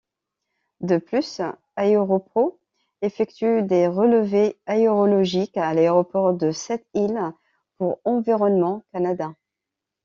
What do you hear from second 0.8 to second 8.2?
plus, Aéropro effectue des relevés aérologiques à l’Aéroport de Sept-Îles pour